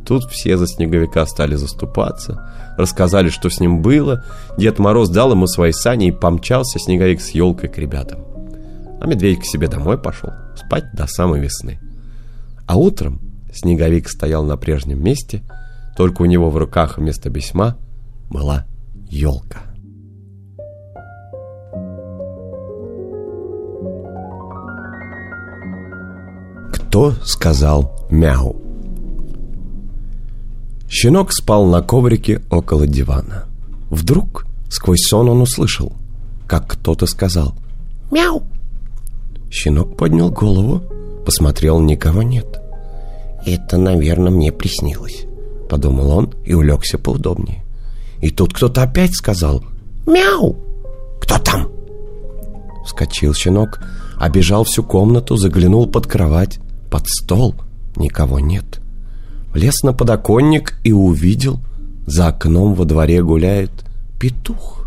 [0.06, 4.26] Тут все за снеговика стали заступаться, рассказали, что с ним было.
[4.58, 8.33] Дед Мороз дал ему свои сани и помчался снеговик с елкой к ребятам.
[9.04, 11.78] А медведь к себе домой пошел, спать до самой весны.
[12.66, 13.20] А утром
[13.54, 15.44] снеговик стоял на прежнем месте,
[15.98, 17.76] только у него в руках вместо письма
[18.30, 18.66] была
[19.10, 19.64] елка.
[26.72, 28.56] Кто сказал мяу?
[30.88, 33.48] Щенок спал на коврике около дивана.
[33.90, 35.92] Вдруг сквозь сон он услышал,
[36.48, 37.54] как кто-то сказал
[38.10, 38.44] «Мяу!».
[39.54, 40.82] Щенок поднял голову,
[41.26, 42.60] посмотрел, никого нет.
[43.46, 45.26] «Это, наверное, мне приснилось»,—
[45.70, 47.64] подумал он и улегся поудобнее.
[48.20, 49.64] И тут кто-то опять сказал
[50.08, 50.58] «Мяу!».
[51.22, 51.70] «Кто там?»
[52.84, 53.80] Вскочил щенок,
[54.18, 56.58] обежал всю комнату, заглянул под кровать,
[56.90, 57.54] под стол
[57.96, 58.82] никого нет.
[59.54, 61.60] Влез на подоконник и увидел,
[62.08, 63.72] за окном во дворе гуляет
[64.20, 64.83] петух.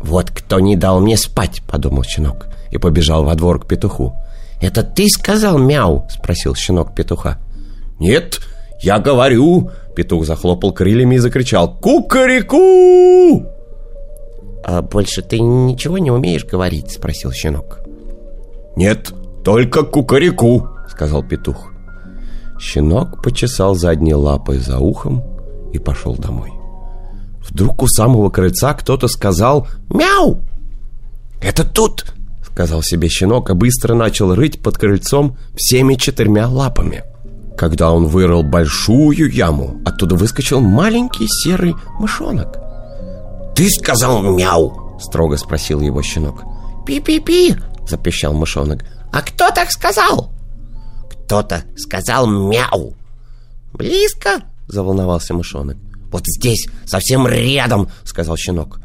[0.00, 4.14] «Вот кто не дал мне спать»,— подумал щенок и побежал во двор к петуху.
[4.60, 7.38] «Это ты сказал мяу?»— спросил щенок петуха.
[7.98, 8.40] «Нет,
[8.82, 13.46] я говорю!»— петух захлопал крыльями и закричал «Кукареку!»
[14.64, 17.80] «А больше ты ничего не умеешь говорить?»— спросил щенок.
[18.76, 19.12] «Нет,
[19.44, 21.72] «Только кукареку»,— сказал петух.
[22.58, 25.22] Щенок почесал задней лапой за ухом
[25.72, 26.52] и пошел домой.
[27.60, 30.40] Вдруг у самого крыльца кто-то сказал «Мяу!»
[31.42, 32.06] «Это тут!»—
[32.42, 37.04] сказал себе щенок и быстро начал рыть под крыльцом всеми четырьмя лапами.
[37.58, 42.56] Когда он вырыл большую яму, оттуда выскочил маленький серый мышонок.
[43.54, 46.42] «Ты сказал мяу?»— строго спросил его щенок.
[46.86, 48.86] «Пи-пи-пи!»— запищал мышонок.
[49.12, 50.32] «А кто так сказал?»
[51.10, 52.94] «Кто-то сказал мяу».
[53.74, 55.76] «Близко?»– заволновался мышонок.
[56.10, 58.80] «Вот здесь, совсем рядом»,– сказал щенок.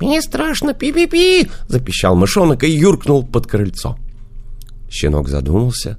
[0.00, 3.96] «Мне страшно, пи-пи-пи!»– запищал мышонок и юркнул под крыльцо.
[4.90, 5.98] Щенок задумался.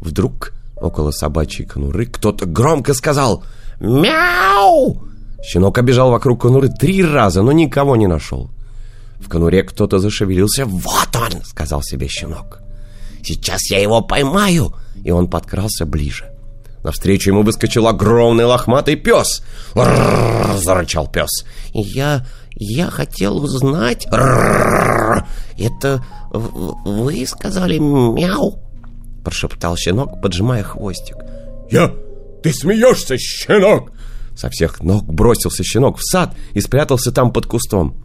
[0.00, 3.44] Вдруг около собачьей конуры кто-то громко сказал
[3.80, 5.02] «Мяу!».
[5.44, 8.50] Щенок обежал вокруг конуры три раза, но никого не нашел.
[9.20, 10.64] В конуре кто-то зашевелился.
[10.64, 12.60] «Вот он!»— сказал себе щенок.
[13.24, 16.30] Сейчас я его поймаю!» И он подкрался ближе.
[16.84, 19.42] Навстречу ему выскочил огромный лохматый пес.
[19.74, 21.44] «Ррррр!»— зарычал пес.
[21.72, 22.26] «Я...
[22.54, 25.26] я хотел узнать...» «Ррррр!
[25.58, 28.58] Это вы сказали мяу?»
[29.24, 31.16] Прошептал щенок, поджимая хвостик.
[31.70, 31.90] «Я...
[32.42, 33.90] Ты смеешься, щенок?»
[34.36, 37.96] Со всех ног бросился щенок в сад и спрятался там под кустом.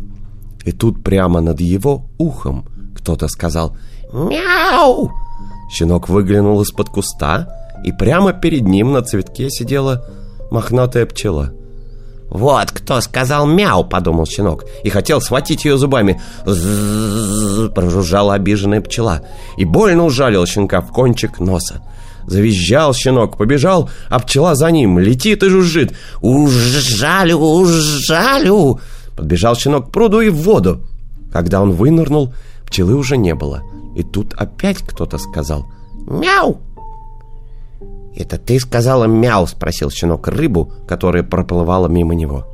[0.63, 2.65] И тут прямо над его ухом
[2.95, 3.75] кто-то сказал
[4.13, 5.11] «Мяу!»
[5.69, 7.47] Щенок выглянул из-под куста,
[7.83, 10.05] и прямо перед ним на цветке сидела
[10.51, 11.53] мохнатая пчела.
[12.29, 16.21] «Вот кто сказал мяу!»— подумал щенок И хотел схватить ее зубами
[17.73, 19.21] Прожужжала обиженная пчела
[19.57, 21.81] И больно ужалил щенка в кончик носа
[22.27, 28.79] Завизжал щенок, побежал, а пчела за ним Летит и жужжит «Ужалю, ужалю!»
[29.17, 30.83] Подбежал щенок к пруду и в воду
[31.33, 32.31] Когда он вынырнул,
[32.67, 33.63] пчелы уже не было
[33.95, 35.65] И тут опять кто-то сказал
[36.05, 36.59] «Мяу!»
[38.19, 42.45] «Это ты сказала мяу?»— спросил щенок рыбу, которая проплывала мимо него.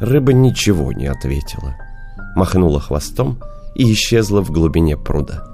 [0.00, 1.74] Рыба ничего не ответила.
[2.36, 3.40] Махнула хвостом
[3.74, 5.44] и исчезла в глубине пруда.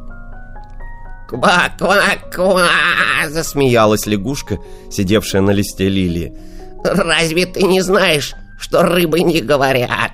[1.26, 2.68] «Ква-ква-ква!»—
[3.28, 4.58] засмеялась лягушка,
[4.90, 6.36] сидевшая на листе лилии.
[6.84, 10.12] «Разве ты не знаешь, что рыбы не говорят?»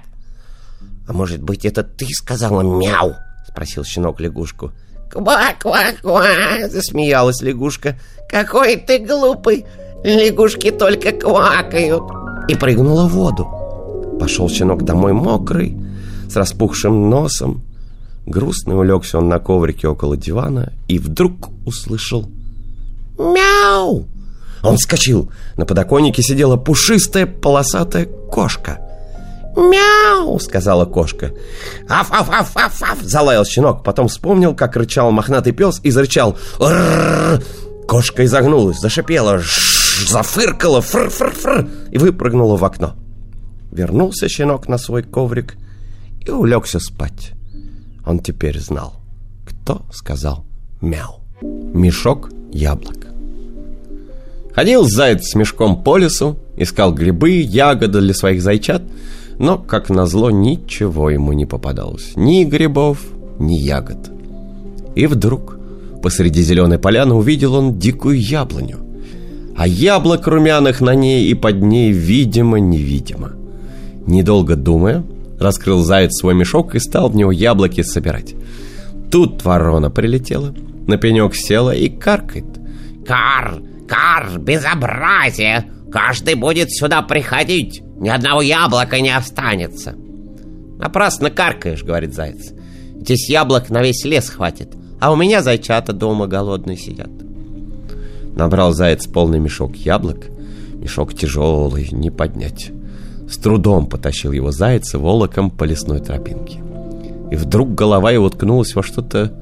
[1.09, 3.17] «А может быть, это ты сказала мяу?»—
[3.49, 4.73] спросил щенок лягушку.
[5.11, 7.99] «Ква-ква-ква!»— засмеялась лягушка.
[8.29, 9.65] «Какой ты глупый!
[10.05, 12.05] Лягушки только квакают!»
[12.49, 13.47] И прыгнула в воду.
[14.21, 15.77] Пошел щенок домой мокрый,
[16.29, 17.63] с распухшим носом.
[18.27, 22.29] Грустно улегся он на коврике около дивана и вдруг услышал
[23.19, 24.07] «Мяу!»
[24.63, 25.31] Он вскочил.
[25.57, 28.81] На подоконнике сидела пушистая полосатая кошка.
[29.57, 31.33] «Мяу!»— сказала кошка.
[31.89, 33.83] «Аф-аф-аф-аф-аф!»— залаял щенок.
[33.83, 36.37] Потом вспомнил, как рычал мохнатый пес и зарычал.
[37.89, 39.41] Кошка изогнулась, зашипела,
[40.07, 42.95] зафыркала, фр-фр-фр и выпрыгнула в окно.
[43.73, 45.57] Вернулся щенок на свой коврик
[46.21, 47.33] и улегся спать.
[48.05, 48.95] Он теперь знал,
[49.47, 50.45] кто сказал
[50.81, 51.21] «мяу».
[51.41, 53.07] Мешок яблок.
[54.55, 58.83] Ходил заяц с мешком по лесу, искал грибы, ягоды для своих зайчат,
[59.39, 62.13] но, как назло, ничего ему не попадалось.
[62.17, 63.05] Ни грибов,
[63.39, 64.11] ни ягод.
[64.95, 65.59] И вдруг
[66.03, 68.79] посреди зеленой поляны увидел он дикую яблоню.
[69.57, 73.33] А яблок румяных на ней и под ней видимо-невидимо.
[74.07, 75.03] Недолго думая,
[75.39, 78.35] раскрыл заяц свой мешок и стал в него яблоки собирать.
[79.11, 80.55] Тут ворона прилетела,
[80.87, 82.47] на пенек села и каркает.
[83.07, 83.61] «Кар!
[83.89, 84.39] Кар!
[84.39, 85.67] Безобразие!
[85.93, 87.83] Каждый будет сюда приходить!
[87.99, 89.95] Ни одного яблока не останется!»
[90.79, 92.53] «Напрасно каркаешь»,— говорит заяц.
[93.01, 97.11] «Здесь яблок на весь лес хватит, а у меня зайчата дома голодные сидят».
[98.37, 100.27] Набрал заяц полный мешок яблок.
[100.75, 102.71] Мешок тяжелый, не поднять.
[103.29, 106.61] С трудом потащил его заяц волоком по лесной тропинке.
[107.31, 109.33] И вдруг голова его уткнулась во что-то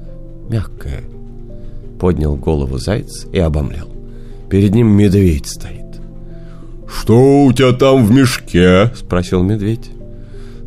[0.49, 1.03] мягкое.
[1.99, 3.89] Поднял голову заяц и обомлел.
[4.49, 5.84] Перед ним медведь стоит.
[6.87, 9.89] «Что у тебя там в мешке?»— спросил медведь.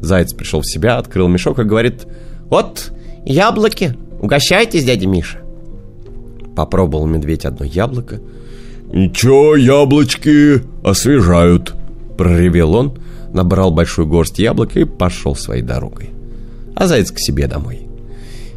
[0.00, 2.06] Заяц пришел в себя, открыл мешок и говорит
[2.48, 2.92] «Вот
[3.24, 5.38] яблоки, угощайтесь, дядя Миша».
[6.56, 8.20] Попробовал медведь одно яблоко.
[8.92, 11.74] «Ничего, яблочки освежают»,—
[12.16, 12.98] проревел он,
[13.32, 16.10] набрал большую горсть яблок и пошел своей дорогой.
[16.74, 17.86] А заяц к себе домой.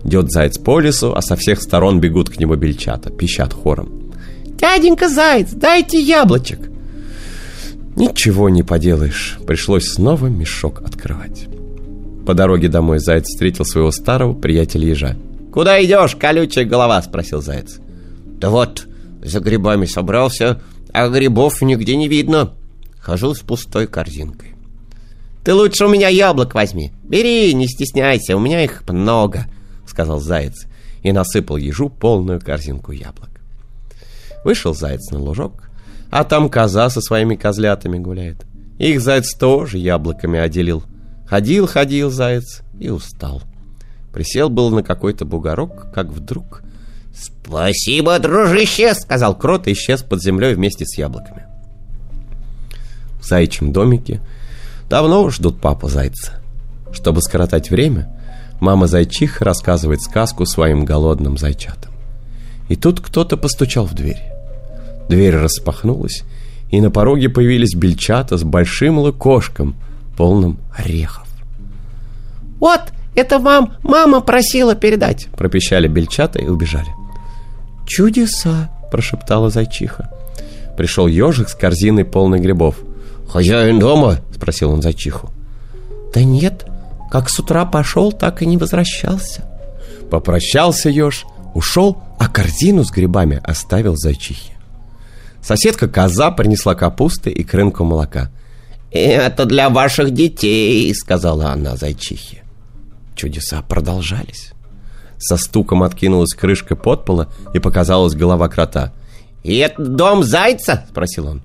[0.04, 4.12] Идет заяц по лесу, а со всех сторон бегут к нему бельчата, пищат хором.
[4.58, 6.71] «Дяденька заяц, дайте яблочек!»
[7.95, 11.47] Ничего не поделаешь, пришлось снова мешок открывать.
[12.25, 15.15] По дороге домой заяц встретил своего старого приятеля ежа.
[15.51, 17.80] «Куда идешь, колючая голова?»– спросил заяц.
[18.25, 18.88] «Да вот,
[19.23, 20.62] за грибами собрался,
[20.93, 22.54] а грибов нигде не видно.
[22.99, 24.56] Хожу с пустой корзинкой».
[25.43, 26.91] «Ты лучше у меня яблок возьми.
[27.04, 29.47] Бери, не стесняйся, у меня их много»,—
[29.88, 30.67] сказал заяц
[31.01, 33.30] и насыпал ежу полную корзинку яблок.
[34.43, 35.71] Вышел заяц на лужок,
[36.12, 38.45] а там коза со своими козлятами гуляет.
[38.78, 40.84] Их заяц тоже яблоками отделил.
[41.26, 43.41] Ходил-ходил заяц и устал.
[44.12, 46.62] Присел был на какой-то бугорок, как вдруг...
[47.13, 51.45] «Спасибо, дружище!»— сказал крот и исчез под землей вместе с яблоками.
[53.21, 54.21] В заячьем домике
[54.89, 56.41] давно ждут папу зайца.
[56.93, 58.10] Чтобы скоротать время,
[58.62, 61.91] мама зайчиха рассказывает сказку своим голодным зайчатам.
[62.69, 64.32] И тут кто-то постучал в дверь.
[65.12, 66.24] Дверь распахнулась,
[66.69, 69.76] и на пороге появились бельчата с большим лукошком,
[70.15, 71.27] полным орехов.
[72.62, 72.79] «Вот,
[73.13, 76.88] это вам мама просила передать!» Пропищали бельчата и убежали.
[77.86, 80.10] «Чудеса!»– прошептала зайчиха.
[80.77, 82.77] Пришел ежик с корзиной полной грибов.
[83.27, 85.29] «Хозяин дома?»– спросил он зайчиху.
[86.13, 86.65] «Да нет,
[87.12, 89.44] как с утра пошел, так и не возвращался».
[90.10, 94.54] Попрощался еж, ушел, а корзину с грибами оставил зайчихе.
[95.42, 98.31] Соседка коза принесла капусты и крынку молока.
[98.92, 102.44] «Это для ваших детей»,— сказала она зайчихе.
[103.15, 104.54] Чудеса продолжались.
[105.17, 108.92] Со стуком откинулась крышка подпола и показалась голова крота.
[109.44, 111.42] «И это дом зайца?»— спросил он.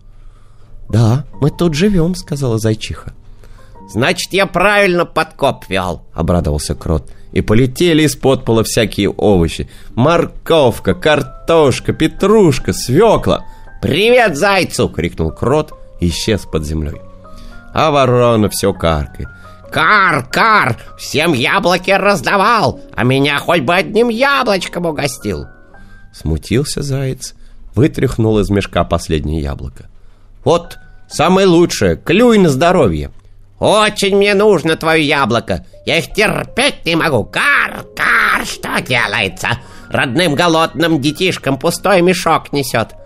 [0.89, 3.13] Да, мы тут живем, сказала зайчиха.
[3.89, 7.11] Значит, я правильно подкоп вел, обрадовался крот.
[7.33, 9.69] И полетели из-под пола всякие овощи.
[9.95, 13.45] Морковка, картошка, петрушка, свекла.
[13.87, 17.01] «Привет зайцу!»— крикнул крот и исчез под землей.
[17.73, 19.29] А ворона все каркает.
[19.71, 20.77] «Кар, кар!
[20.99, 25.47] Всем яблоки раздавал, а меня хоть бы одним яблочком угостил!»
[26.13, 27.37] Смутился заяц,
[27.77, 29.85] вытряхнул из мешка последнее яблоко.
[30.43, 30.79] «Вот,
[31.09, 33.13] самое лучшее, клюй на здоровье!»
[33.61, 35.65] «Очень мне нужно твое яблоко!
[35.85, 37.23] Я их терпеть не могу!
[37.23, 39.61] Кар, кар, что делается?
[39.91, 42.97] Родным голодным детишкам пустой мешок несет!»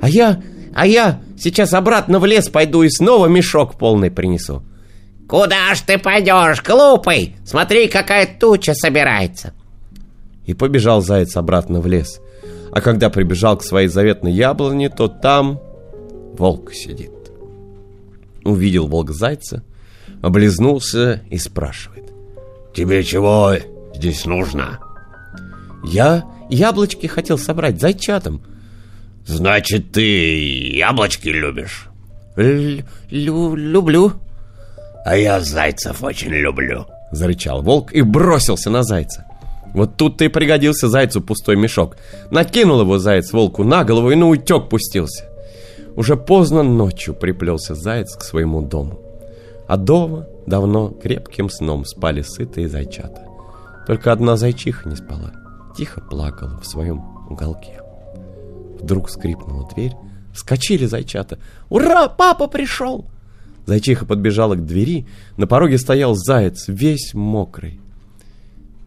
[0.00, 0.42] «А я,
[0.74, 4.62] а я сейчас обратно в лес пойду и снова мешок полный принесу!»
[5.28, 7.36] «Куда ж ты пойдешь, глупый?
[7.44, 9.54] Смотри, какая туча собирается!»
[10.44, 12.20] И побежал заяц обратно в лес.
[12.70, 15.60] А когда прибежал к своей заветной яблоне, то там
[16.36, 17.10] волк сидит.
[18.44, 19.62] Увидел волк зайца,
[20.22, 22.12] облизнулся и спрашивает.
[22.74, 23.54] «Тебе чего
[23.94, 24.80] здесь нужно?»
[25.84, 28.42] «Я яблочки хотел собрать зайчатам».
[29.26, 31.88] «Значит, ты яблочки любишь?»
[32.36, 34.12] Л -лю «Люблю».
[35.04, 39.24] «А я зайцев очень люблю»,— зарычал волк и бросился на зайца.
[39.74, 41.96] Вот тут-то и пригодился зайцу пустой мешок.
[42.30, 45.28] Накинул его заяц волку на голову и на утек пустился.
[45.96, 49.00] Уже поздно ночью приплелся заяц к своему дому.
[49.66, 53.22] А дома давно крепким сном спали сытые зайчата.
[53.86, 55.32] Только одна зайчиха не спала,
[55.76, 57.83] тихо плакала в своем уголке.
[58.84, 59.94] Вдруг скрипнула дверь,
[60.34, 61.38] вскочили зайчата.
[61.70, 63.06] «Ура, папа пришел!»
[63.64, 65.06] Зайчиха подбежала к двери,
[65.38, 67.80] на пороге стоял заяц, весь мокрый.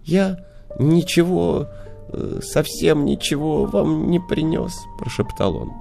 [0.05, 0.45] «Я
[0.77, 1.67] ничего,
[2.09, 5.71] э, совсем ничего вам не принес»,— прошептал он.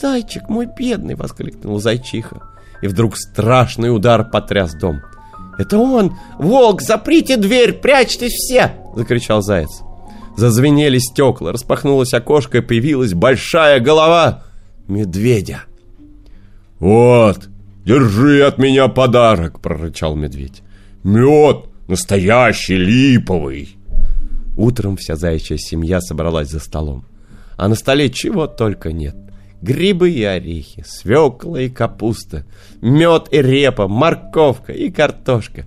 [0.00, 2.42] «Зайчик мой бедный!»— воскликнула зайчиха.
[2.80, 5.00] И вдруг страшный удар потряс дом.
[5.58, 6.16] «Это он!
[6.38, 7.72] Волк, заприте дверь!
[7.72, 9.82] Прячьтесь все!»— закричал заяц.
[10.36, 14.44] Зазвенели стекла, распахнулось окошко и появилась большая голова
[14.88, 15.64] медведя.
[16.78, 17.48] «Вот,
[17.84, 20.62] держи от меня подарок!»— прорычал медведь.
[21.04, 23.76] «Мед настоящий, липовый!»
[24.56, 27.04] Утром вся заячья семья собралась за столом.
[27.56, 29.16] А на столе чего только нет.
[29.60, 32.44] Грибы и орехи, свекла и капуста,
[32.80, 35.66] мед и репа, морковка и картошка.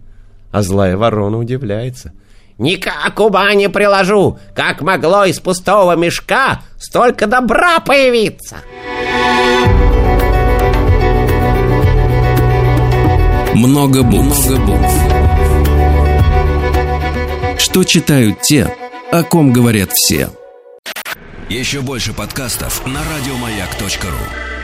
[0.51, 2.11] А злая ворона удивляется.
[2.57, 4.39] «Никак ума не приложу!
[4.55, 8.57] Как могло из пустого мешка столько добра появиться?»
[13.55, 14.49] Много букв.
[14.49, 14.93] Много букв.
[17.57, 18.73] Что читают те,
[19.11, 20.29] о ком говорят все.
[21.49, 24.54] Еще больше подкастов на радиомаяк.ру.